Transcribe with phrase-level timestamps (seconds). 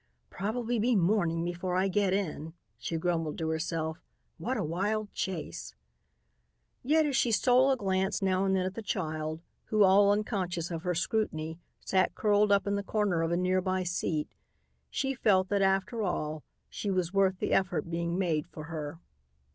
[0.31, 3.99] "Probably be morning before I get in," she grumbled to herself.
[4.39, 5.75] "What a wild chase!"
[6.83, 10.71] Yet, as she stole a glance now and then at the child, who, all unconscious
[10.71, 14.33] of her scrutiny, sat curled up in the corner of a near by seat,
[14.89, 18.99] she felt that, after all, she was worth the effort being made for her.